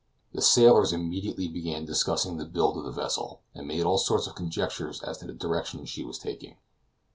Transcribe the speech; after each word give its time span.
The 0.33 0.41
sailors 0.41 0.93
immediately 0.93 1.47
began 1.47 1.85
discussing 1.85 2.37
the 2.37 2.45
build 2.45 2.75
of 2.75 2.85
the 2.85 2.91
vessel, 2.91 3.41
and 3.53 3.67
made 3.67 3.83
all 3.83 3.99
sorts 3.99 4.25
of 4.25 4.33
conjectures 4.33 4.99
as 5.03 5.19
to 5.19 5.27
the 5.27 5.33
direction 5.33 5.85
she 5.85 6.03
was 6.03 6.17
taking. 6.17 6.57